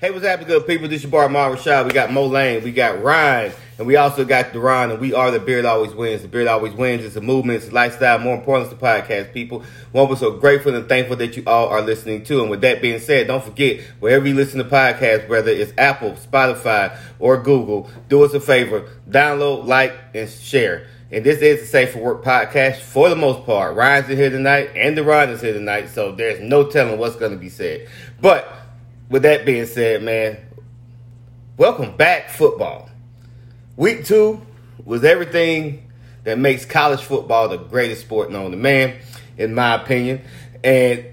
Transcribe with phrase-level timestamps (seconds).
[0.00, 0.86] Hey, what's happening, good people?
[0.86, 1.84] This is bar, Mar Rashad.
[1.84, 5.32] We got Mo Lane, we got Ryan, and we also got Duran, and we are
[5.32, 6.22] the Beard Always Wins.
[6.22, 7.04] The Beard Always Wins.
[7.04, 8.20] It's a movement, it's a lifestyle.
[8.20, 9.64] More important, it's a podcast, people.
[9.90, 12.40] One, we're so grateful and thankful that you all are listening to.
[12.42, 16.12] And with that being said, don't forget, wherever you listen to podcasts, whether it's Apple,
[16.12, 20.86] Spotify, or Google, do us a favor, download, like, and share.
[21.10, 23.74] And this is the Safe for Work podcast for the most part.
[23.74, 27.38] Ryan's here tonight, and Duran is here tonight, so there's no telling what's going to
[27.38, 27.88] be said.
[28.20, 28.54] But
[29.08, 30.38] with that being said, man,
[31.56, 32.88] welcome back, football.
[33.76, 34.40] Week two
[34.84, 35.90] was everything
[36.24, 38.98] that makes college football the greatest sport known to man,
[39.36, 40.20] in my opinion.
[40.62, 41.06] And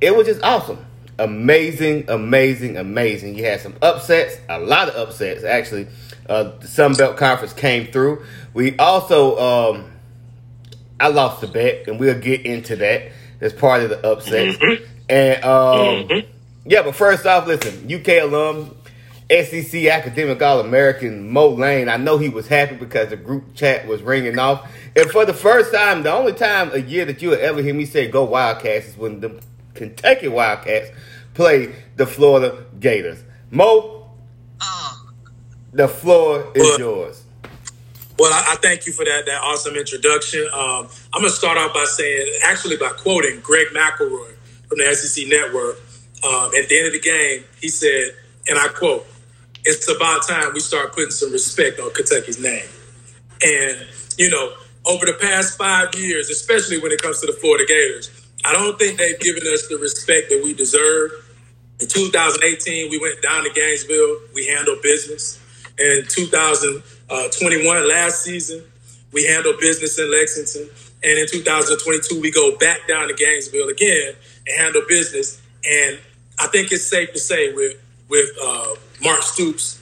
[0.00, 0.84] it was just awesome.
[1.18, 3.36] Amazing, amazing, amazing.
[3.36, 5.88] You had some upsets, a lot of upsets, actually.
[6.28, 8.24] Uh, the Sun Belt Conference came through.
[8.54, 9.92] We also, um,
[10.98, 13.12] I lost the bet, and we'll get into that.
[13.40, 14.56] That's part of the upsets.
[14.56, 14.84] Mm-hmm.
[15.10, 16.32] And um, mm-hmm.
[16.64, 18.76] Yeah, but first off, listen, UK alum,
[19.30, 21.88] SEC academic All American Mo Lane.
[21.88, 24.70] I know he was happy because the group chat was ringing off.
[24.94, 27.74] And for the first time, the only time a year that you will ever hear
[27.74, 29.40] me say go Wildcats is when the
[29.74, 30.90] Kentucky Wildcats
[31.34, 33.24] play the Florida Gators.
[33.50, 34.10] Mo,
[35.72, 37.24] the floor is well, yours.
[38.18, 40.42] Well, I, I, thank you for that that awesome introduction.
[40.52, 44.34] Um, I'm gonna start off by saying, actually, by quoting Greg McElroy
[44.68, 45.80] from the SEC Network
[46.24, 48.14] um, at the end of the game, he said,
[48.48, 49.06] and I quote,
[49.64, 52.66] it's about time we start putting some respect on Kentucky's name.
[53.44, 53.86] And,
[54.18, 58.10] you know, over the past five years, especially when it comes to the Florida Gators,
[58.44, 61.12] I don't think they've given us the respect that we deserve.
[61.80, 64.18] In 2018, we went down to Gainesville.
[64.34, 65.38] We handled business.
[65.78, 68.64] In 2021, last season,
[69.12, 70.68] we handled business in Lexington.
[71.04, 74.14] And in 2022, we go back down to Gainesville again
[74.46, 75.40] and handle business.
[75.64, 75.98] And
[76.42, 77.76] I think it's safe to say with
[78.08, 79.80] with uh, Mark Stoops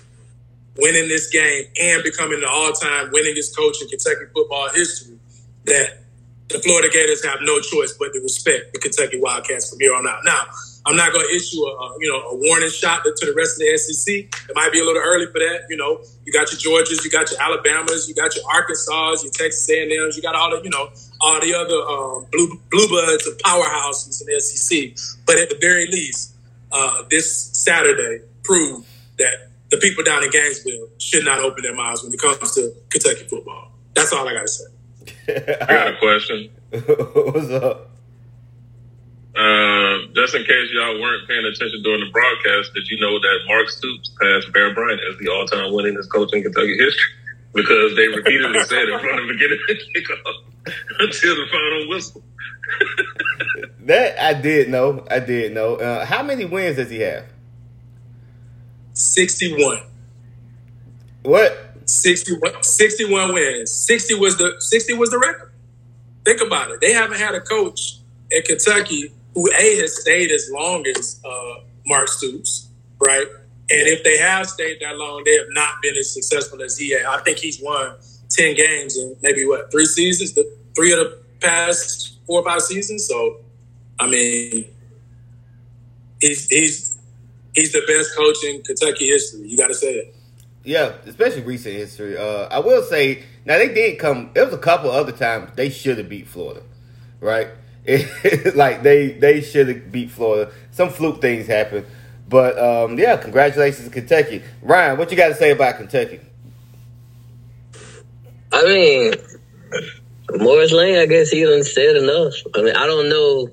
[0.77, 5.19] winning this game and becoming the all-time winningest coach in Kentucky football history
[5.65, 6.01] that
[6.49, 10.07] the Florida Gators have no choice but to respect the Kentucky Wildcats from here on
[10.07, 10.21] out.
[10.25, 10.45] Now,
[10.85, 13.65] I'm not going to issue a, you know a warning shot to the rest of
[13.65, 14.15] the SEC.
[14.51, 15.65] It might be a little early for that.
[15.71, 19.33] You know, you got your Georgias, you got your Alabamas, you got your Arkansas, your
[19.33, 20.91] Texas A&M's, you got all the you know
[21.21, 25.17] all the other um, blue blue bloods and powerhouses in the SEC.
[25.27, 26.30] But at the very least,
[26.73, 28.87] uh, this Saturday proved
[29.19, 32.73] that the people down in Gainesville should not open their mouths when it comes to
[32.91, 33.73] Kentucky football.
[33.95, 34.65] That's all I got to say.
[35.61, 36.51] I got a question.
[36.71, 37.91] What's up?
[39.31, 43.39] Uh, just in case y'all weren't paying attention during the broadcast, did you know that
[43.47, 47.11] Mark Stoops passed Bear Bryant as the all-time winningest coach in Kentucky history?
[47.53, 51.89] Because they repeatedly said in front of the beginning of the kickoff until the final
[51.89, 52.23] whistle.
[53.81, 55.05] that I did know.
[55.11, 55.77] I did know.
[55.77, 57.25] Uh, how many wins does he have?
[58.93, 59.83] 61.
[61.23, 61.71] What?
[61.87, 63.73] 61, 61 wins.
[63.73, 65.53] 60 was the 60 was the record.
[66.25, 66.81] Think about it.
[66.81, 67.99] They haven't had a coach
[68.31, 72.69] in Kentucky who A has stayed as long as uh, Mark Stoops,
[73.01, 73.27] right?
[73.71, 76.91] And if they have stayed that long, they have not been as successful as he
[76.93, 77.05] has.
[77.07, 77.95] I think he's won
[78.31, 80.33] 10 games in maybe what, three seasons?
[80.33, 83.07] The three of the past four or five seasons.
[83.07, 83.39] So,
[83.99, 84.67] I mean,
[86.21, 86.99] he's he's
[87.55, 89.49] he's the best coach in Kentucky history.
[89.49, 90.15] You got to say it.
[90.63, 92.17] Yeah, especially recent history.
[92.17, 94.31] Uh, I will say now they did come.
[94.35, 96.63] There was a couple other times they should have beat Florida,
[97.21, 97.49] right?
[98.55, 100.53] Like they they should have beat Florida.
[100.71, 101.87] Some fluke things happen,
[102.31, 104.43] but um, yeah, congratulations to Kentucky.
[104.63, 106.21] Ryan, what you got to say about Kentucky?
[108.53, 109.15] I mean,
[110.41, 112.35] Morris Lane, I guess he done said enough.
[112.55, 113.49] I mean, I don't know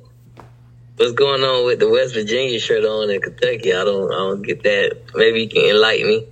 [0.95, 3.73] what's going on with the West Virginia shirt on in Kentucky.
[3.73, 4.97] I don't, I don't get that.
[5.15, 6.27] Maybe you can enlighten me.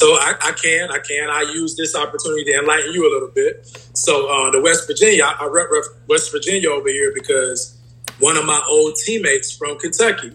[0.00, 1.28] So I, I can, I can.
[1.28, 3.66] I use this opportunity to enlighten you a little bit.
[3.92, 7.76] So uh, the West Virginia, I, I rep, rep West Virginia over here because
[8.20, 10.32] one of my old teammates from Kentucky,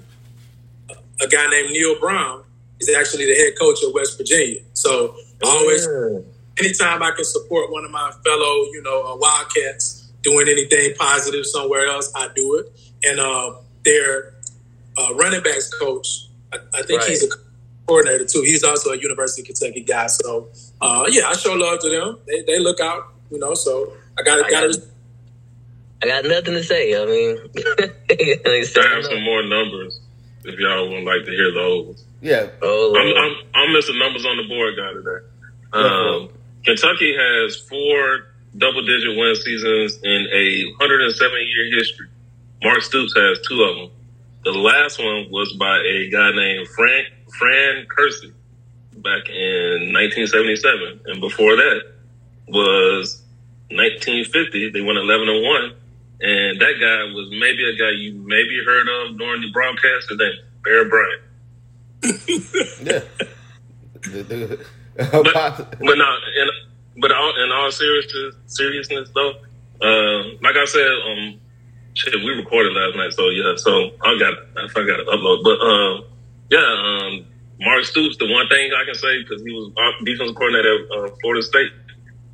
[1.21, 2.43] a guy named Neal Brown,
[2.79, 4.61] is actually the head coach of West Virginia.
[4.73, 5.87] So I always
[6.59, 11.45] anytime I can support one of my fellow, you know, uh, Wildcats doing anything positive
[11.45, 12.79] somewhere else, I do it.
[13.03, 14.35] And uh, their
[14.97, 17.09] uh, running backs coach, I, I think right.
[17.09, 17.35] he's a
[17.87, 18.41] coordinator too.
[18.41, 20.07] He's also a University of Kentucky guy.
[20.07, 20.49] So
[20.81, 22.19] uh, yeah, I show love to them.
[22.27, 23.53] They, they look out, you know.
[23.53, 24.69] So I got got
[26.01, 27.01] I got nothing to say.
[27.01, 27.37] I mean,
[28.77, 29.99] I have some more numbers
[30.45, 32.03] if y'all would like to hear those.
[32.21, 32.47] Yeah.
[32.61, 33.97] Oh, I'm, I'm, I'm Mr.
[33.97, 35.25] Numbers on the board guy today.
[35.73, 36.29] Um,
[36.63, 42.07] Kentucky has four double digit win seasons in a 107 year history.
[42.63, 43.89] Mark Stoops has two of them.
[44.43, 47.07] The last one was by a guy named Frank
[47.37, 48.31] Fran Curci
[49.01, 51.81] back in 1977, and before that
[52.47, 53.23] was
[53.71, 54.71] 1950.
[54.71, 55.73] They went 11 and one,
[56.23, 60.09] and that guy was maybe a guy you maybe heard of during the broadcast.
[60.09, 61.21] Name Bear Bryant.
[62.81, 63.03] yeah.
[64.95, 66.47] but but not in
[66.97, 69.33] but all, in all seriousness seriousness though,
[69.81, 71.39] uh, like I said, um,
[71.93, 75.59] shit, we recorded last night, so yeah, so I got I forgot to upload, but
[75.59, 76.05] um,
[76.49, 77.25] yeah, um,
[77.59, 78.17] Mark Stoops.
[78.17, 79.71] The one thing I can say because he was
[80.05, 81.71] defensive coordinator at uh, Florida State,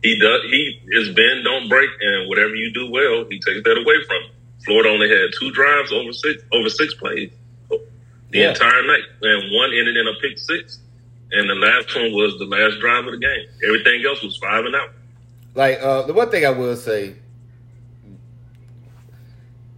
[0.01, 3.77] he does he is bend don't break, and whatever you do well, he takes that
[3.77, 4.17] away from.
[4.17, 4.29] You.
[4.65, 7.31] Florida only had two drives over six over six plays
[7.69, 7.79] the
[8.31, 8.49] yeah.
[8.49, 10.79] entire night, and one ended in a pick six
[11.31, 13.47] and the last one was the last drive of the game.
[13.63, 14.89] Everything else was five and out.
[15.55, 17.15] Like uh, the one thing I will say,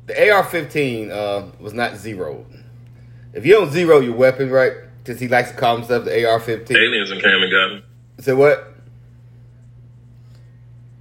[0.07, 2.45] the AR-15 uh, was not zero.
[3.33, 4.73] If you don't zero your weapon, right?
[4.97, 6.71] Because he likes to call himself the AR-15.
[6.71, 7.83] Aliens and came and got him.
[8.19, 8.70] So what?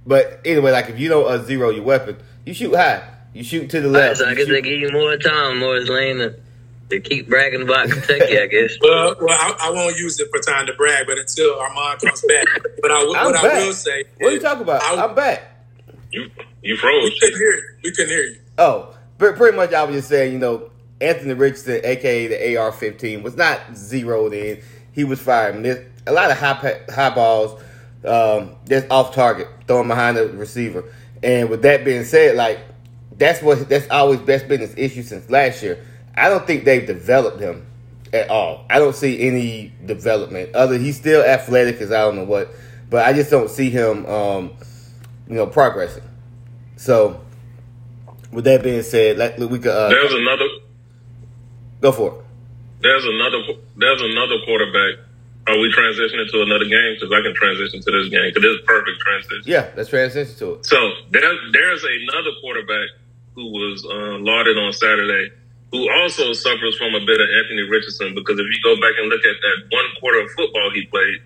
[0.05, 3.07] But anyway, like if you don't uh, zero your weapon, you shoot high.
[3.33, 4.19] You shoot to the left.
[4.19, 6.33] Right, so I guess they give you more time, more lane
[6.91, 8.77] to keep bragging about Kentucky, I guess.
[8.81, 12.21] well, well, I, I, won't use it for time to brag, but until Armand comes
[12.27, 12.45] back.
[12.81, 13.43] But I, what back.
[13.45, 14.83] I will say, what are you talking about?
[14.83, 15.43] I, am back.
[16.11, 16.29] You
[16.61, 17.03] you froze.
[17.03, 17.69] We couldn't hear you.
[17.83, 18.39] We couldn't hear you.
[18.57, 20.69] Oh, but pretty much I was just saying, you know,
[20.99, 24.61] Anthony Richardson, aka the AR-15, was not zeroed in.
[24.91, 27.59] He was firing a lot of high high balls.
[28.03, 30.83] Um, that's off target, throwing behind the receiver.
[31.23, 32.59] And with that being said, like
[33.17, 35.85] that's what that's always best been his issue since last year
[36.15, 37.65] I don't think they've developed him
[38.11, 38.65] at all.
[38.69, 40.53] I don't see any development.
[40.55, 42.49] Other he's still athletic as I don't know what,
[42.89, 44.51] but I just don't see him, um,
[45.27, 46.03] you know, progressing.
[46.75, 47.21] So,
[48.31, 49.67] with that being said, like we could.
[49.67, 50.45] Uh, there's another.
[51.79, 52.25] Go for it.
[52.81, 53.61] There's another.
[53.77, 55.05] There's another quarterback.
[55.47, 56.95] Are we transitioning to another game?
[56.99, 59.43] Because I can transition to this game because this is perfect transition.
[59.45, 60.65] Yeah, let's transition to it.
[60.65, 60.77] So
[61.09, 62.89] there, there's another quarterback
[63.33, 65.31] who was uh, lauded on Saturday
[65.71, 69.07] who also suffers from a bit of Anthony Richardson because if you go back and
[69.07, 71.21] look at that one quarter of football he played,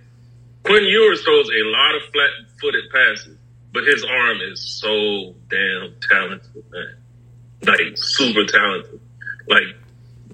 [0.64, 2.30] Quinn Ewers throws a lot of flat
[2.62, 3.38] footed passes,
[3.74, 6.96] but his arm is so damn talented, man.
[7.66, 9.00] Like super talented.
[9.48, 9.76] Like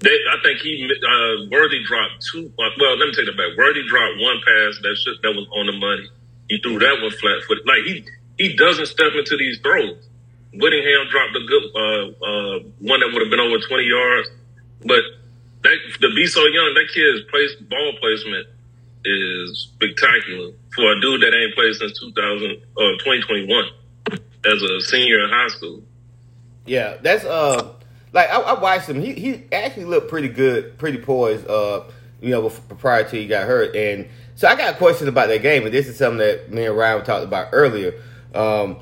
[0.02, 2.52] they, I think he uh, Worthy dropped two.
[2.58, 3.56] Uh, well, let me take that back.
[3.56, 6.10] Worthy dropped one pass that should, that was on the money.
[6.48, 7.66] He threw that one flat footed.
[7.66, 8.04] Like he
[8.38, 10.02] he doesn't step into these throws.
[10.54, 14.28] Whittington dropped a good uh, uh, one that would have been over 20 yards.
[14.84, 15.00] But
[15.62, 18.46] that, to be so young, that kid's place, ball placement
[19.04, 23.64] is spectacular for a dude that ain't played since 2000 uh, 2021
[24.44, 25.82] as a senior in high school.
[26.66, 27.71] Yeah, that's uh
[28.12, 29.00] like I, I, watched him.
[29.00, 31.46] He he actually looked pretty good, pretty poised.
[31.48, 31.84] Uh,
[32.20, 35.64] you know, prior to he got hurt, and so I got questions about that game,
[35.64, 37.94] and this is something that me and Ryan talked about earlier.
[38.34, 38.78] Um,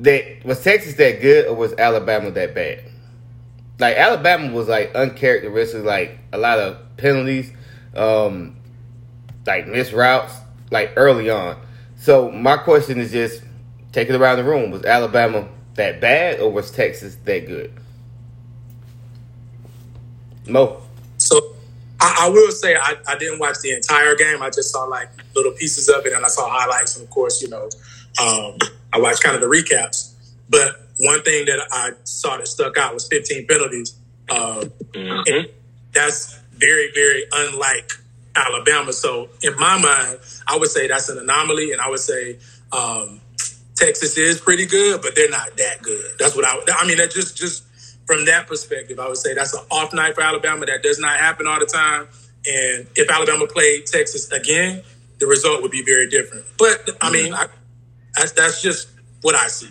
[0.00, 2.84] that was Texas that good or was Alabama that bad?
[3.78, 7.52] Like Alabama was like uncharacteristic, like a lot of penalties,
[7.94, 8.56] um,
[9.46, 10.34] like missed routes,
[10.70, 11.58] like early on.
[11.96, 13.42] So my question is just
[13.92, 14.70] take it around the room.
[14.70, 17.72] Was Alabama that bad or was Texas that good?
[20.48, 20.82] Mo.
[21.18, 21.54] So
[22.00, 24.42] I, I will say I, I, didn't watch the entire game.
[24.42, 27.42] I just saw like little pieces of it and I saw highlights and of course,
[27.42, 27.68] you know,
[28.20, 28.58] um,
[28.92, 30.12] I watched kind of the recaps,
[30.48, 33.96] but one thing that I saw that stuck out was 15 penalties.
[34.28, 35.50] Uh, mm-hmm.
[35.92, 37.90] That's very, very unlike
[38.34, 38.92] Alabama.
[38.92, 42.38] So in my mind, I would say that's an anomaly, and I would say
[42.72, 43.20] um,
[43.74, 46.12] Texas is pretty good, but they're not that good.
[46.18, 46.58] That's what I.
[46.74, 47.64] I mean, that just just
[48.06, 50.66] from that perspective, I would say that's an off night for Alabama.
[50.66, 52.08] That does not happen all the time.
[52.46, 54.82] And if Alabama played Texas again,
[55.18, 56.44] the result would be very different.
[56.58, 57.46] But I mean, I,
[58.14, 58.88] that's that's just
[59.22, 59.70] what I see.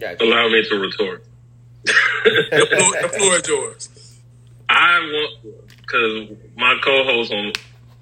[0.00, 0.24] Gotcha.
[0.24, 1.24] Allow me to retort.
[1.84, 4.20] the, floor, the floor is yours.
[4.68, 7.52] I want because my co-host on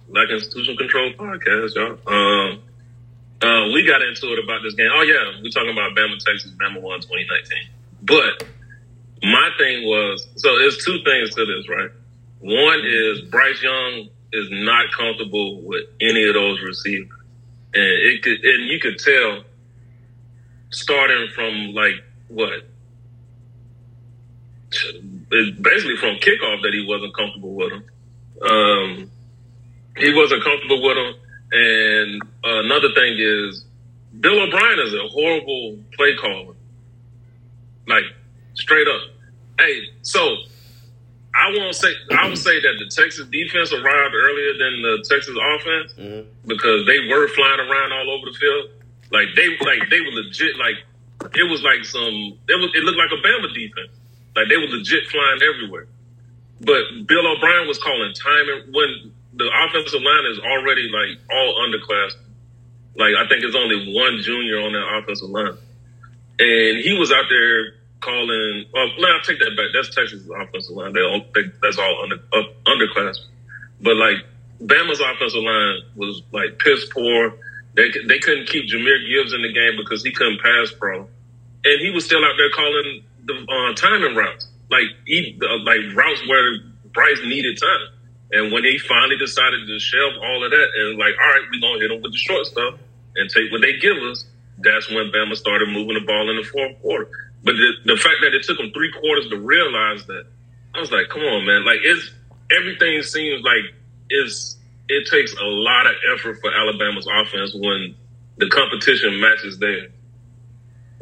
[0.08, 1.98] Black Institutional Control podcast, y'all.
[2.06, 2.62] Um,
[3.42, 4.90] uh, we got into it about this game.
[4.94, 7.68] Oh yeah, we're talking about Bama, Texas, Bama won 2019.
[8.02, 8.44] But
[9.22, 11.90] my thing was so there's two things to this, right?
[12.40, 17.22] One is Bryce Young is not comfortable with any of those receivers
[17.74, 19.44] and it could, and you could tell
[20.70, 22.62] starting from like what
[25.30, 27.84] basically from kickoff that he wasn't comfortable with him.
[28.42, 29.10] Um,
[29.96, 31.14] he wasn't comfortable with him.
[31.52, 33.64] And another thing is,
[34.18, 36.54] Bill O'Brien is a horrible play caller.
[37.86, 38.04] Like
[38.54, 39.11] straight up.
[39.58, 40.20] Hey, so
[41.34, 45.36] I won't say I would say that the Texas defense arrived earlier than the Texas
[45.36, 46.26] offense Mhm.
[46.46, 48.70] because they were flying around all over the field.
[49.10, 50.76] Like they like they were legit like
[51.36, 53.92] it was like some it was it looked like a Bama defense.
[54.36, 55.86] Like they were legit flying everywhere.
[56.60, 62.12] But Bill O'Brien was calling timing when the offensive line is already like all underclass.
[62.96, 65.56] Like I think it's only one junior on that offensive line,
[66.38, 68.66] and he was out there calling.
[68.72, 69.70] Well, no, I take that back.
[69.72, 70.92] That's Texas' offensive line.
[70.92, 73.16] They all they, that's all under uh, underclass.
[73.80, 74.16] But like
[74.60, 77.34] Bama's offensive line was like piss poor.
[77.74, 81.00] They they couldn't keep Jahmyr Gibbs in the game because he couldn't pass pro,
[81.64, 85.80] and he was still out there calling the uh, timing routes, like he uh, like
[85.94, 86.58] routes where
[86.92, 87.98] Bryce needed time.
[88.32, 91.60] And when they finally decided to shelve all of that and like, all right, we're
[91.60, 92.80] gonna hit them with the short stuff
[93.16, 94.24] and take what they give us,
[94.58, 97.31] that's when Bama started moving the ball in the fourth quarter.
[97.44, 100.26] But the, the fact that it took them three quarters to realize that,
[100.74, 101.64] I was like, come on, man.
[101.64, 102.10] Like it's
[102.56, 103.74] everything seems like
[104.08, 104.56] it's
[104.88, 107.94] it takes a lot of effort for Alabama's offense when
[108.38, 109.88] the competition matches their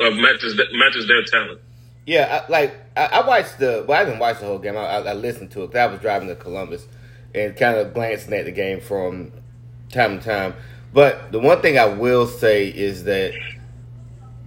[0.00, 1.60] uh, matches matches their talent.
[2.06, 3.84] Yeah, I, like I, I watched the.
[3.86, 4.76] Well, I didn't watch the whole game.
[4.76, 5.76] I, I, listened to it.
[5.76, 6.86] I was driving to Columbus
[7.34, 9.32] and kind of glancing at the game from
[9.92, 10.54] time to time.
[10.92, 13.34] But the one thing I will say is that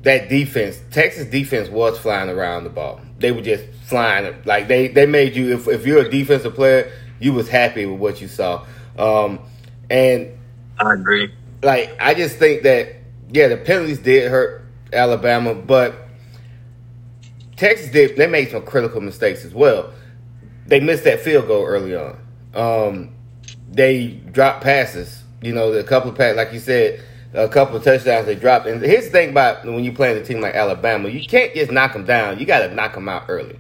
[0.04, 3.02] that defense, Texas defense, was flying around the ball.
[3.20, 4.36] They were just flying.
[4.46, 5.54] Like they they made you.
[5.54, 8.66] If if you're a defensive player, you was happy with what you saw.
[8.98, 9.40] Um,
[9.90, 10.38] and
[10.78, 11.34] I agree.
[11.62, 12.96] like I just think that
[13.32, 15.96] yeah, the penalties did hurt Alabama, but
[17.56, 19.94] Texas did they made some critical mistakes as well.
[20.68, 22.20] They missed that field goal early on.
[22.54, 23.16] Um,
[23.70, 25.24] they dropped passes.
[25.42, 27.04] You know, a couple of passes, like you said,
[27.34, 28.68] a couple of touchdowns they dropped.
[28.68, 31.72] And here's the thing about when you play a team like Alabama, you can't just
[31.72, 32.40] knock them down.
[32.40, 33.60] You got to knock them out early.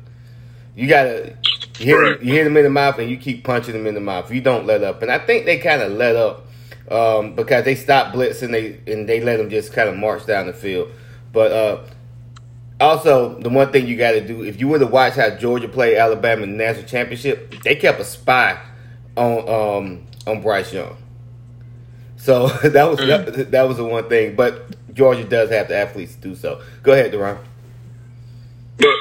[0.75, 1.33] You got to
[1.79, 2.21] you hit, Right.
[2.21, 4.31] you hit them in the mouth and you keep punching them in the mouth.
[4.31, 5.01] You don't let up.
[5.01, 6.45] And I think they kind of let up
[6.89, 10.47] um, because they stopped blitzing they and they let them just kind of march down
[10.47, 10.89] the field.
[11.31, 11.85] But uh,
[12.79, 15.67] also, the one thing you got to do if you were to watch how Georgia
[15.67, 18.59] played Alabama in the national championship, they kept a spy
[19.17, 20.97] on um, on Bryce Young.
[22.23, 24.35] So that was that, that was the one thing.
[24.35, 26.61] But Georgia does have the athletes to do so.
[26.81, 27.37] Go ahead, Duran.
[28.77, 28.95] But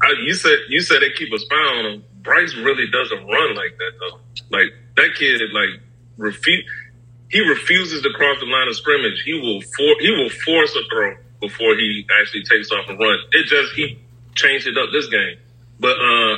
[0.00, 2.04] I, you said you said they keep a spy on him.
[2.22, 4.20] Bryce really doesn't run like that though.
[4.50, 5.80] Like that kid, like
[6.16, 6.64] refuse.
[7.28, 9.22] He refuses to cross the line of scrimmage.
[9.24, 13.18] He will for he will force a throw before he actually takes off and run.
[13.32, 13.98] It just he
[14.36, 15.38] changed it up this game.
[15.80, 16.36] But uh,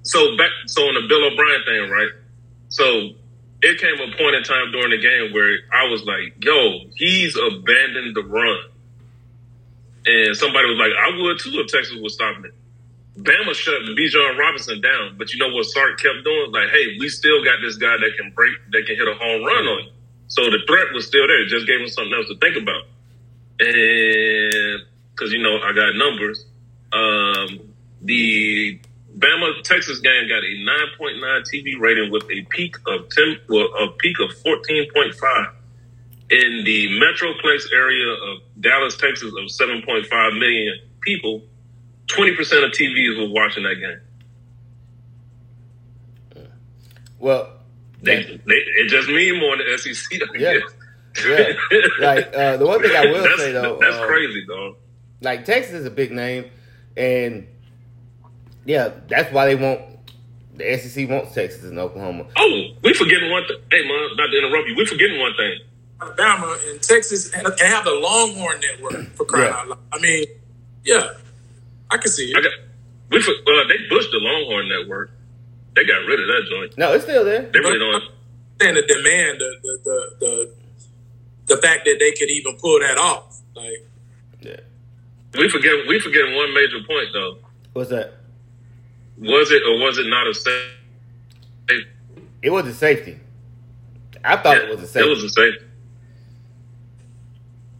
[0.00, 2.12] so back so on the Bill O'Brien thing, right?
[2.70, 3.10] So
[3.66, 7.36] it came a point in time during the game where I was like, "Yo, he's
[7.36, 8.70] abandoned the run."
[10.06, 12.54] And somebody was like, I would too if Texas was stopping it.
[13.18, 16.52] Bama shut Bijan Robinson down, but you know what Sark kept doing?
[16.52, 19.42] Like, hey, we still got this guy that can break, that can hit a home
[19.42, 19.90] run on you.
[20.28, 21.46] So the threat was still there.
[21.46, 22.84] Just gave him something else to think about.
[23.58, 24.82] And
[25.12, 26.44] because you know I got numbers,
[26.92, 28.78] um, the
[29.18, 33.88] Bama Texas game got a 9.9 TV rating with a peak of 10, well, a
[33.98, 35.52] peak of 14.5
[36.30, 41.42] in the Metroplex area of Dallas, Texas, of 7.5 million people,
[42.08, 42.32] 20%
[42.64, 44.00] of TVs were watching that game.
[47.18, 47.52] Well,
[48.02, 50.20] They, they, it just mean more in the SEC.
[50.22, 50.52] I Yeah.
[50.58, 51.26] guess.
[51.26, 52.06] yeah.
[52.06, 54.76] Like uh, the one thing I will that's, say though, that's um, crazy, dog.
[55.22, 56.50] like Texas is a big name,
[56.96, 57.46] and
[58.66, 59.80] yeah, that's why they want
[60.54, 62.26] the SEC wants Texas and Oklahoma.
[62.36, 63.56] Oh, we forgetting one thing.
[63.70, 64.74] Hey, man, not to interrupt you.
[64.76, 65.58] We forgetting one thing.
[66.00, 69.56] Alabama and Texas and, and have the Longhorn Network for crying Yeah.
[69.58, 69.78] out loud.
[69.92, 70.24] I mean,
[70.84, 71.08] yeah,
[71.90, 72.42] I can see I it.
[72.42, 72.52] got
[73.10, 75.10] we for, well, they pushed the Longhorn Network.
[75.74, 76.78] They got rid of that joint.
[76.78, 77.42] No, it's still there.
[77.42, 78.02] They really don't.
[78.60, 80.54] And the demand, the the, the the
[81.54, 83.86] the fact that they could even pull that off, like
[84.40, 84.56] Yeah.
[85.38, 85.72] We forget.
[85.86, 87.38] We forgetting one major point though.
[87.74, 88.14] What's that?
[89.18, 91.86] Was it or was it not a safety?
[92.42, 93.18] It was a safety.
[94.24, 95.08] I thought it was a safety.
[95.08, 95.66] It was a safety.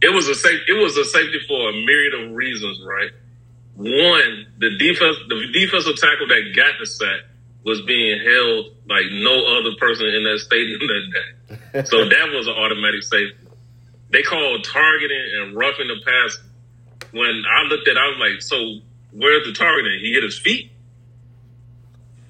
[0.01, 0.59] It was a safe.
[0.67, 3.11] It was a safety for a myriad of reasons, right?
[3.75, 7.21] One, the defense, the defensive tackle that got the sack
[7.63, 11.83] was being held like no other person in that stadium that day.
[11.83, 13.35] So that was an automatic safety.
[14.09, 16.39] They called targeting and roughing the pass.
[17.11, 18.79] When I looked at, it, I was like, "So
[19.11, 19.99] where's the targeting?
[19.99, 20.71] He hit his feet."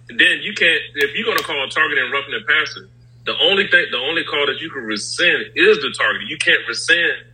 [0.10, 0.80] Then you can't.
[0.96, 2.88] If you're going to call a targeting and roughing the passer,
[3.26, 6.28] the only thing, the only call that you can rescind is the targeting.
[6.30, 7.26] You can't rescind.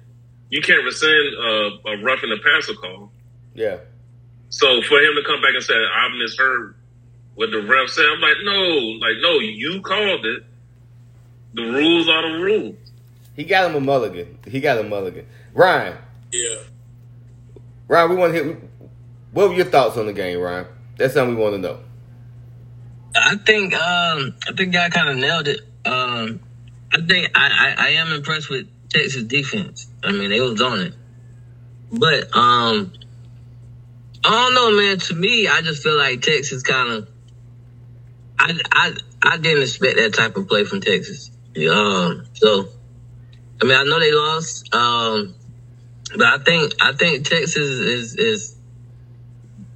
[0.49, 3.11] You can't rescind uh, a roughing the passer call.
[3.53, 3.77] yeah.
[4.49, 6.75] So for him to come back and say I misheard,
[7.33, 8.05] what the ref said.
[8.05, 8.53] I'm like, no,
[9.01, 10.43] like no, you called it.
[11.55, 12.75] The rules are the rules.
[13.35, 14.37] He got him a mulligan.
[14.47, 15.25] He got a mulligan.
[15.55, 15.97] Ryan,
[16.31, 16.57] Yeah.
[17.87, 18.57] Ryan, we want to hit.
[19.31, 20.67] What were your thoughts on the game, Ryan?
[20.97, 21.79] That's something we want to know.
[23.15, 25.61] I think um I think y'all kind of nailed it.
[25.85, 26.39] Um,
[26.91, 29.87] I think I, I I am impressed with Texas defense.
[30.03, 30.93] I mean, they was on it,
[31.91, 32.93] but um,
[34.23, 34.97] I don't know, man.
[34.99, 37.09] To me, I just feel like Texas kind of.
[38.39, 41.31] I I I didn't expect that type of play from Texas.
[41.71, 42.69] Um, so
[43.61, 44.73] I mean, I know they lost.
[44.73, 45.35] Um,
[46.15, 48.52] but I think I think Texas is is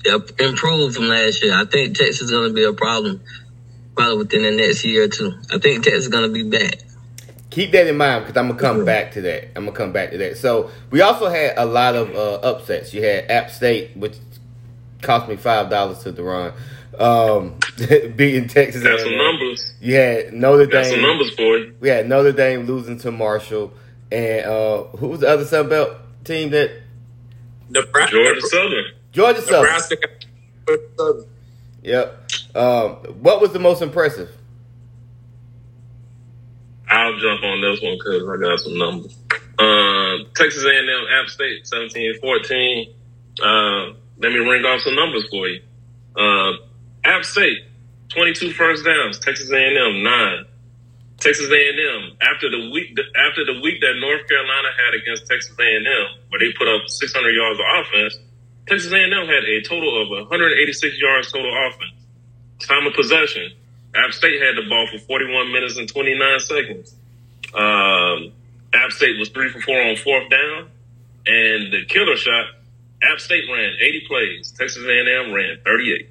[0.08, 1.54] improved from last year.
[1.54, 3.22] I think Texas is going to be a problem
[3.96, 5.34] probably within the next year or two.
[5.52, 6.80] I think Texas is going to be back.
[7.50, 9.46] Keep that in mind because I'm gonna come back to that.
[9.58, 10.38] I'm gonna come back to that.
[10.38, 12.94] So we also had a lot of uh, upsets.
[12.94, 14.16] You had App State, which
[15.02, 16.54] cost me five dollars to Deron,
[17.00, 17.56] um,
[18.16, 18.84] beating Texas.
[18.84, 19.74] Got some numbers.
[19.82, 21.76] You had Notre Got some numbers for you.
[21.80, 23.74] We had Notre Dame losing to Marshall,
[24.12, 26.70] and uh, who was the other Sun Belt team that
[27.70, 28.12] Nebraska.
[28.12, 28.86] Georgia Southern.
[29.18, 29.64] Georgia Southern?
[29.64, 31.26] Nebraska.
[31.82, 32.32] Yep.
[32.54, 34.30] Um, what was the most impressive?
[36.88, 39.18] I'll jump on this one because I got some numbers.
[39.58, 42.94] Uh, Texas A&M App State 17-14.
[43.42, 45.62] Uh, let me ring off some numbers for you.
[46.16, 46.52] Uh,
[47.04, 47.64] App State
[48.10, 49.18] 22 first downs.
[49.18, 50.46] Texas A&M nine.
[51.20, 55.84] Texas A&M after the week after the week that North Carolina had against Texas A&M,
[56.30, 58.20] where they put up 600 yards of offense.
[58.68, 62.04] Texas A&M had a total of 186 yards total offense.
[62.60, 63.52] Time of possession.
[63.96, 66.96] App State had the ball for 41 minutes and 29 seconds.
[67.54, 68.34] Um,
[68.74, 70.70] App State was three for four on fourth down,
[71.26, 72.46] and the killer shot.
[73.02, 74.52] App State ran 80 plays.
[74.52, 76.10] Texas A&M ran 38.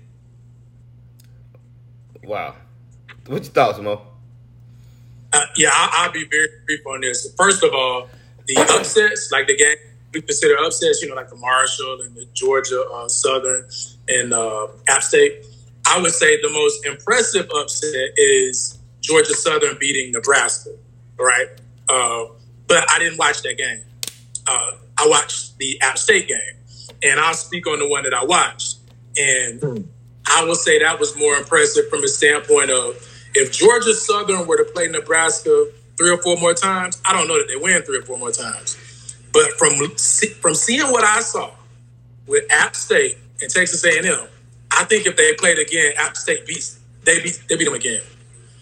[2.24, 2.54] Wow.
[3.26, 4.00] What you thoughts, Mo?
[5.32, 7.28] Uh, yeah, I, I'll be very brief on this.
[7.36, 8.08] First of all,
[8.46, 9.76] the upsets, like the game
[10.16, 13.68] we consider upsets, you know, like the Marshall and the Georgia uh, Southern
[14.08, 15.44] and uh, App State.
[15.86, 20.70] I would say the most impressive upset is Georgia Southern beating Nebraska,
[21.18, 21.48] right?
[21.86, 22.32] Uh,
[22.66, 23.82] but I didn't watch that game.
[24.46, 26.38] Uh, I watched the App State game,
[27.02, 28.78] and I'll speak on the one that I watched.
[29.18, 29.86] And
[30.26, 32.96] I will say that was more impressive from a standpoint of
[33.34, 35.66] if Georgia Southern were to play Nebraska
[35.98, 38.32] three or four more times, I don't know that they win three or four more
[38.32, 38.75] times.
[39.36, 39.74] But from
[40.40, 41.50] from seeing what I saw
[42.26, 44.28] with App State and Texas A&M,
[44.70, 48.00] I think if they played again, App State beats they beat they beat them again.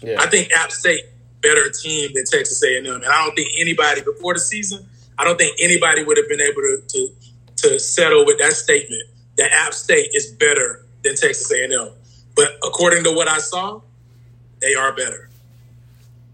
[0.01, 0.17] Yeah.
[0.19, 1.05] I think App State
[1.41, 4.85] better team than Texas A&M, and I don't think anybody before the season,
[5.17, 7.09] I don't think anybody would have been able to to,
[7.55, 9.03] to settle with that statement
[9.37, 11.89] that App State is better than Texas A&M.
[12.35, 13.79] But according to what I saw,
[14.59, 15.29] they are better.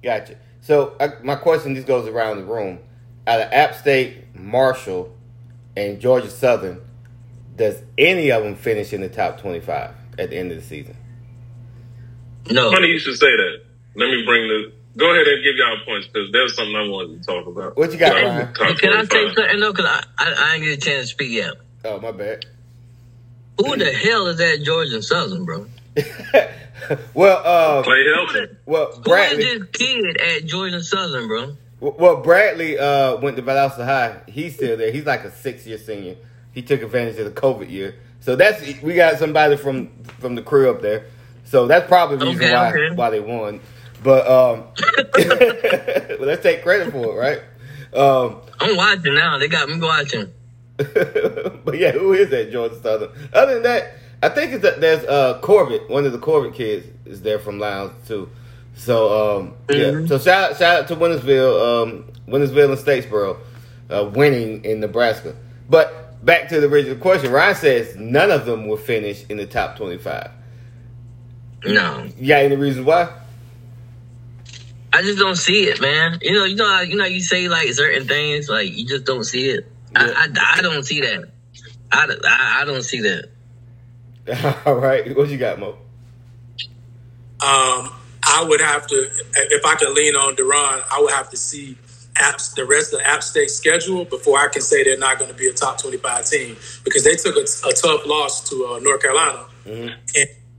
[0.02, 0.36] Gotcha.
[0.62, 2.80] So I, my question just goes around the room.
[3.28, 5.16] Out of App State, Marshall,
[5.78, 6.82] and Georgia Southern,
[7.56, 10.98] does any of them finish in the top twenty-five at the end of the season?
[12.50, 13.62] No, Funny you should say that.
[13.96, 14.74] Let me bring the.
[14.98, 17.78] Go ahead and give y'all points because there's something I wanted to talk about.
[17.78, 18.54] What you got, Ryan?
[18.54, 19.10] top can I 25.
[19.12, 21.54] say something No, Cause I, I I ain't get a chance to speak yet.
[21.86, 22.46] Oh, my bad.
[23.58, 25.68] Who the hell is that Georgia Southern, bro?
[27.14, 28.58] well, uh, Clay Helton.
[28.66, 31.56] well, Who is Bradley, this kid at Georgia Southern, bro?
[31.82, 34.22] Well, Bradley uh, went to Valdosta High.
[34.28, 34.92] He's still there.
[34.92, 36.16] He's like a six-year senior.
[36.52, 37.96] He took advantage of the COVID year.
[38.20, 39.90] So that's we got somebody from
[40.20, 41.08] from the crew up there.
[41.44, 42.96] So that's probably the reason Okay, why okay.
[42.96, 43.62] why they won.
[44.04, 44.66] But um,
[45.16, 47.42] well, let's take credit for it, right?
[48.00, 49.40] Um, I'm watching now.
[49.40, 50.32] They got me watching.
[50.78, 53.10] but yeah, who is that Georgia Southern?
[53.34, 56.86] Other than that, I think it's that there's uh Corbett, one of the Corbett kids
[57.06, 58.30] is there from Lowndes too.
[58.82, 63.38] So um yeah, so shout shout out to Winnersville, um Winnersville and Statesboro,
[63.92, 65.36] uh, winning in Nebraska.
[65.70, 69.46] But back to the original question, Ryan says none of them will finish in the
[69.46, 70.32] top twenty five.
[71.64, 73.16] No, You got any reasons why?
[74.92, 76.18] I just don't see it, man.
[76.24, 79.06] You know, you know, how, you know, you say like certain things, like you just
[79.06, 79.72] don't see it.
[79.94, 80.12] Yeah.
[80.16, 81.30] I, I, I don't see that.
[81.92, 83.30] I, I, I don't see that.
[84.66, 85.78] All right, what you got, Mo?
[87.46, 87.92] Um,
[88.24, 88.96] I would have to,
[89.36, 91.78] if I could lean on Duran, I would have to see
[92.16, 95.32] apps, the rest of the App State schedule before I can say they're not going
[95.32, 98.80] to be a top 25 team because they took a, a tough loss to uh,
[98.80, 99.46] North Carolina.
[99.66, 99.96] And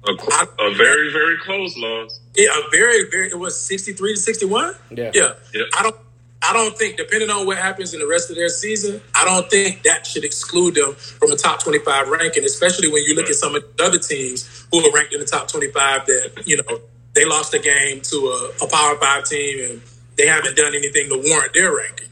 [0.07, 0.13] A,
[0.59, 2.21] a very, very close loss.
[2.35, 4.75] yeah, a very, very, it was 63 to 61.
[4.91, 5.11] Yeah.
[5.15, 5.33] Yeah.
[5.55, 5.63] Yeah.
[5.77, 5.97] I don't,
[6.45, 9.49] I don't think, depending on what happens in the rest of their season, I don't
[9.49, 13.37] think that should exclude them from a top 25 ranking, especially when you look at
[13.37, 16.81] some of the other teams who are ranked in the top 25 that, you know,
[17.15, 19.83] they lost a game to a, a Power Five team and
[20.17, 22.09] they haven't done anything to warrant their ranking.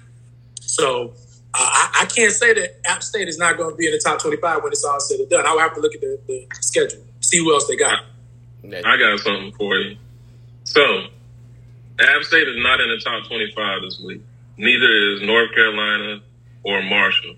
[0.61, 1.13] So
[1.53, 3.99] uh, I, I, can't say that App State is not going to be in the
[3.99, 5.47] top 25 when it's all said and done.
[5.47, 8.05] I will have to look at the, the schedule, see who else they got.
[8.65, 9.97] I got something for you.
[10.65, 11.07] So,
[11.99, 14.23] App State is not in the top 25 this week.
[14.57, 16.21] Neither is North Carolina
[16.63, 17.35] or Marshall.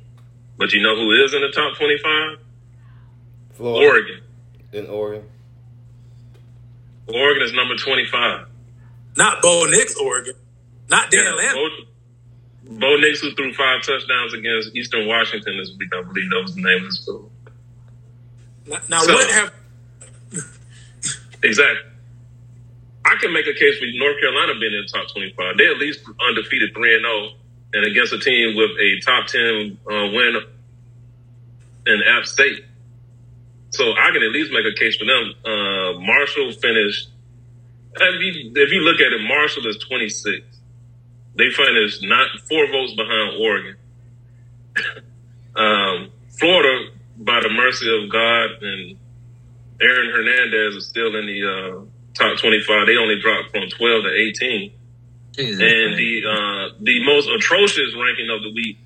[0.59, 2.39] But you know who is in the top 25?
[3.55, 3.87] Florida.
[3.87, 4.21] Oregon.
[4.73, 5.29] In Oregon.
[7.09, 8.47] Oregon is number 25.
[9.17, 10.35] Not Bo Nix, Oregon.
[10.89, 11.69] Not Dan yeah, Bo,
[12.79, 16.55] Bo Nix, who threw five touchdowns against Eastern Washington this week, I believe that was
[16.55, 17.31] the name of the school.
[18.67, 19.53] Now, now so, what have.
[21.43, 21.91] exactly.
[23.05, 25.57] I can make a case for North Carolina being in the top 25.
[25.59, 27.31] They're at least undefeated 3 and 0,
[27.75, 30.37] and against a team with a top 10 uh, win
[31.87, 32.65] in App State.
[33.71, 35.35] So I can at least make a case for them.
[35.45, 37.09] Uh, Marshall finished.
[37.95, 40.41] If you, if you look at it, Marshall is 26.
[41.37, 43.77] They finished not four votes behind Oregon.
[45.57, 48.97] um, Florida, by the mercy of God, and
[49.81, 52.87] Aaron Hernandez is still in the uh, top 25.
[52.87, 54.73] They only dropped from 12 to 18.
[55.33, 58.79] Jesus and the uh, the most atrocious ranking of the week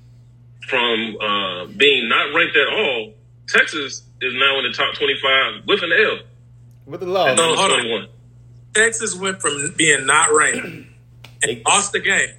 [0.67, 3.13] from uh, being not ranked at all,
[3.47, 6.19] Texas is now in the top 25 with an L.
[6.87, 7.37] With the loss.
[7.37, 8.07] No, hold on.
[8.73, 10.87] Texas went from being not ranked
[11.43, 12.29] and lost the game,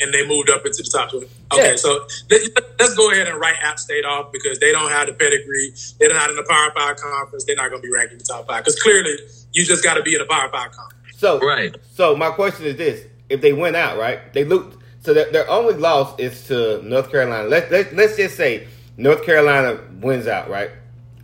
[0.00, 1.26] and they moved up into the top 20.
[1.52, 1.76] Okay, yeah.
[1.76, 5.72] so let's go ahead and write App State off because they don't have the pedigree.
[5.98, 7.44] They're not in the Power Five conference.
[7.44, 9.16] They're not going to be ranked in the top five because clearly
[9.52, 11.18] you just got to be in the Power Five conference.
[11.18, 11.74] So right.
[11.92, 14.32] So my question is this: If they went out, right?
[14.32, 14.82] They looked.
[15.00, 17.48] So their, their only loss is to North Carolina.
[17.48, 20.70] Let, let let's just say North Carolina wins out, right?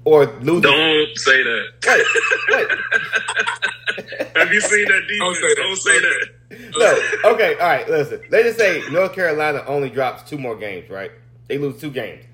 [0.05, 0.63] Or loses.
[0.63, 1.65] Don't say that.
[1.87, 2.69] Wait, wait.
[4.37, 5.19] Have you seen that defense?
[5.19, 5.57] Don't say that.
[5.57, 7.25] Don't say that.
[7.25, 7.31] No.
[7.33, 7.55] Okay.
[7.55, 7.89] All right.
[7.89, 8.21] Listen.
[8.31, 11.11] Let's just say North Carolina only drops two more games, right?
[11.49, 12.25] They lose two games.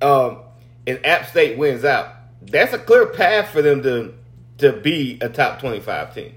[0.00, 0.38] Um,
[0.86, 2.14] and App State wins out.
[2.42, 4.14] That's a clear path for them to
[4.58, 6.34] to be a top 25 team,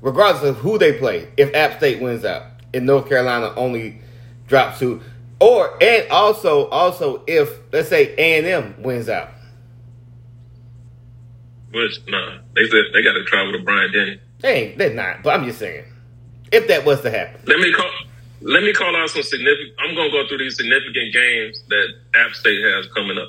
[0.00, 1.28] regardless of who they play.
[1.36, 4.00] If App State wins out and North Carolina only
[4.46, 5.02] drops two,
[5.40, 9.30] or and also also if let's say A and M wins out.
[11.76, 14.18] Which nah, they said they got to travel to Bryant Denny.
[14.40, 15.22] Hey, they're not.
[15.22, 15.84] But I'm just saying,
[16.50, 17.90] if that was to happen, let me call.
[18.40, 19.76] Let me call out some significant.
[19.78, 23.28] I'm going to go through these significant games that App State has coming up.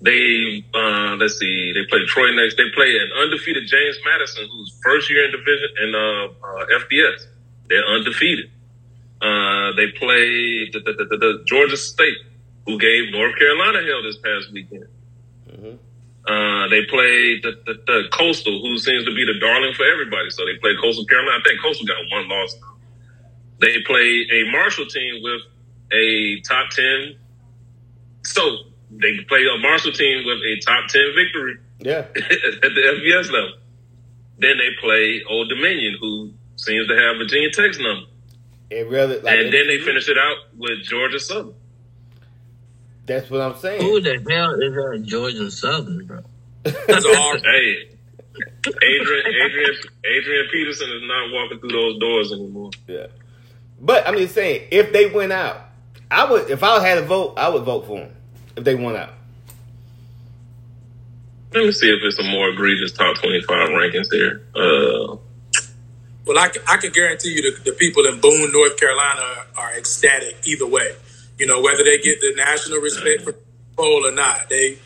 [0.00, 2.56] They uh, let's see, they play Troy next.
[2.56, 7.26] They play an undefeated James Madison, who's first year in division in uh, uh, FBS.
[7.68, 8.50] They're undefeated.
[9.20, 12.16] Uh, they play the, the, the, the, Georgia State,
[12.64, 14.86] who gave North Carolina hell this past weekend.
[15.50, 15.76] Mm-hmm.
[16.28, 20.28] Uh, they play the, the, the, Coastal, who seems to be the darling for everybody.
[20.28, 21.38] So they play Coastal Carolina.
[21.40, 22.54] I think Coastal got one loss.
[23.60, 25.40] They play a Marshall team with
[25.90, 27.16] a top ten.
[28.24, 28.42] So
[28.90, 31.56] they play a Marshall team with a top ten victory.
[31.80, 33.52] Yeah, at the FBS level.
[34.38, 38.06] Then they play Old Dominion, who seems to have Virginia Tech's number.
[38.70, 41.54] And like, and then they finish it out with Georgia Southern.
[43.08, 43.82] That's what I'm saying.
[43.82, 46.22] Who the hell is that Georgia Southern, bro?
[46.62, 47.40] That's a hard.
[47.42, 47.88] hey,
[48.66, 52.70] Adrian, Adrian, Adrian Peterson is not walking through those doors anymore.
[52.86, 53.06] Yeah,
[53.80, 55.62] but I'm just saying, if they went out,
[56.10, 56.50] I would.
[56.50, 58.14] If I had a vote, I would vote for them
[58.56, 59.14] if they went out.
[61.54, 64.42] Let me see if it's a more egregious top 25 rankings here.
[64.54, 65.16] Uh,
[66.26, 70.46] well, I, I can guarantee you the, the people in Boone, North Carolina are ecstatic
[70.46, 70.94] either way.
[71.38, 73.34] You know, whether they get the national respect for
[73.76, 74.78] bowl or not, they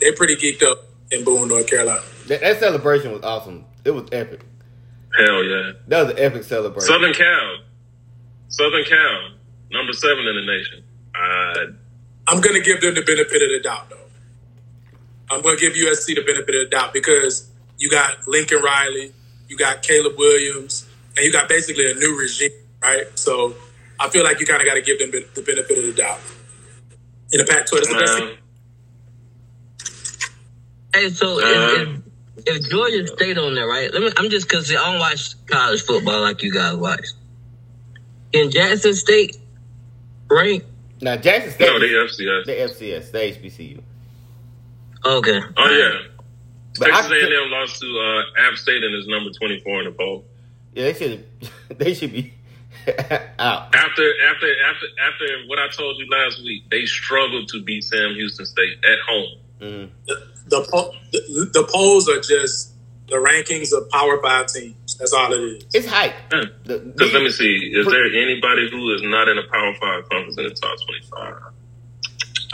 [0.00, 2.02] they're pretty geeked up in Boone, North Carolina.
[2.26, 3.64] That, that, celebration was awesome.
[3.84, 4.40] It was epic.
[5.16, 5.72] Hell yeah!
[5.88, 6.86] That was an epic celebration.
[6.86, 7.58] Southern Cal,
[8.48, 9.30] Southern Cal,
[9.70, 10.84] number seven in the nation.
[11.14, 11.72] Uh,
[12.28, 13.96] I'm going to give them the benefit of the doubt, though.
[15.30, 19.12] I'm going to give USC the benefit of the doubt because you got Lincoln Riley,
[19.48, 22.50] you got Caleb Williams, and you got basically a new regime,
[22.82, 23.06] right?
[23.18, 23.54] So
[24.02, 26.18] I feel like you kind of got to give them the benefit of the doubt.
[27.32, 28.38] In the Pac-12, that's the best.
[30.94, 32.02] Hey, so uh,
[32.36, 33.92] if, if, Georgia stayed on there, right?
[33.92, 34.10] Let me.
[34.18, 37.06] I'm just because I don't watch college football like you guys watch.
[38.32, 39.38] In Jackson State,
[40.28, 40.64] rank
[41.02, 41.66] now Jackson State.
[41.66, 42.44] No, they FCS.
[42.44, 43.10] They FCS.
[43.10, 43.82] They HBCU.
[45.04, 45.40] Okay.
[45.56, 46.08] Oh yeah.
[46.78, 49.92] But Texas A&M lost to uh, App State and is number twenty four in the
[49.92, 50.24] poll.
[50.74, 51.26] Yeah, they should.
[51.78, 52.34] They should be.
[53.38, 53.74] Out.
[53.74, 58.14] After after after after what I told you last week, they struggled to beat Sam
[58.14, 59.38] Houston State at home.
[59.60, 59.90] Mhm.
[60.06, 60.14] The,
[60.48, 62.72] the, the, the polls are just
[63.08, 64.96] the rankings of Power Five teams.
[64.96, 65.64] That's all it is.
[65.74, 66.14] It's hype.
[66.32, 66.44] Yeah.
[66.64, 70.38] Because let me see, is there anybody who is not in a Power Five conference
[70.38, 71.34] in the top twenty-five?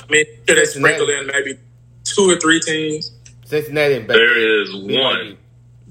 [0.01, 0.95] I mean, should they Cincinnati.
[0.97, 1.59] sprinkle in maybe
[2.05, 3.13] two or three teams?
[3.45, 4.19] Cincinnati and Baylor.
[4.21, 5.01] There is BYU.
[5.03, 5.37] one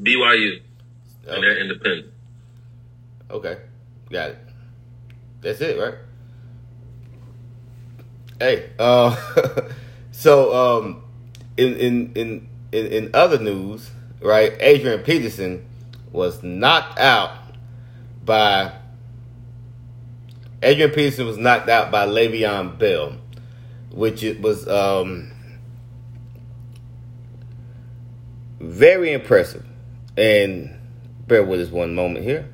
[0.01, 0.61] BYU,
[1.27, 2.13] and they're independent.
[3.31, 3.57] okay,
[4.09, 4.39] got it.
[5.41, 5.95] That's it, right?
[8.39, 9.15] Hey, uh,
[10.11, 11.03] so um,
[11.57, 13.89] in in in in in other news,
[14.21, 14.53] right?
[14.59, 15.65] Adrian Peterson
[16.11, 17.37] was knocked out
[18.23, 18.73] by
[20.61, 23.17] Adrian Peterson was knocked out by Le'Veon Bell,
[23.91, 25.31] which it was um,
[28.59, 29.65] very impressive.
[30.17, 30.75] And
[31.27, 32.49] bear with us one moment here.